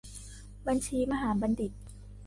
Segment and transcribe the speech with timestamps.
[0.67, 1.71] บัญชีมหาบัณฑิต